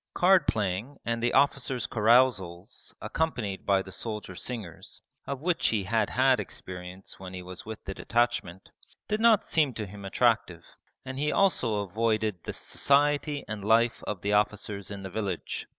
[0.15, 6.39] Cardplaying and the officers' carousals accompanied by the soldier singers, of which he had had
[6.39, 8.71] experience when he was with the detachment,
[9.07, 10.65] did not seem to him attractive,
[11.05, 15.67] and he also avoided the society and life of the officers in the village.